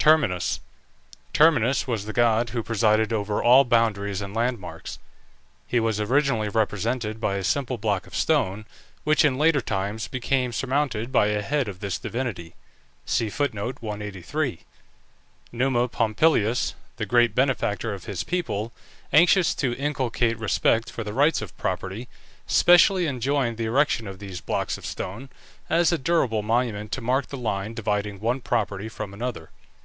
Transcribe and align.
TERMINUS. 0.00 0.60
Terminus 1.34 1.86
was 1.86 2.06
the 2.06 2.14
god 2.14 2.48
who 2.50 2.62
presided 2.62 3.12
over 3.12 3.42
all 3.42 3.62
boundaries 3.64 4.22
and 4.22 4.32
landmarks. 4.34 4.98
He 5.66 5.78
was 5.80 6.00
originally 6.00 6.48
represented 6.48 7.20
by 7.20 7.34
a 7.34 7.44
simple 7.44 7.76
block 7.76 8.06
of 8.06 8.14
stone, 8.16 8.64
which 9.04 9.22
in 9.22 9.36
later 9.36 9.60
times 9.60 10.08
became 10.08 10.50
surmounted 10.52 11.12
by 11.12 11.26
a 11.26 11.42
head 11.42 11.68
of 11.68 11.80
this 11.80 11.98
divinity. 11.98 12.54
Numa 13.20 13.68
Pompilius, 15.88 16.74
the 16.96 17.04
great 17.06 17.34
benefactor 17.34 17.92
of 17.92 18.04
his 18.06 18.24
people, 18.24 18.72
anxious 19.12 19.54
to 19.56 19.74
inculcate 19.74 20.38
respect 20.38 20.90
for 20.90 21.04
the 21.04 21.12
rights 21.12 21.42
of 21.42 21.54
property, 21.58 22.08
specially 22.46 23.06
enjoined 23.06 23.58
the 23.58 23.66
erection 23.66 24.06
of 24.06 24.20
these 24.20 24.40
blocks 24.40 24.78
of 24.78 24.86
stone, 24.86 25.28
as 25.68 25.92
a 25.92 25.98
durable 25.98 26.40
monument 26.42 26.92
to 26.92 27.02
mark 27.02 27.26
the 27.26 27.36
line 27.36 27.74
dividing 27.74 28.20
one 28.20 28.40
property 28.40 28.88
from 28.88 29.12
another. 29.12 29.50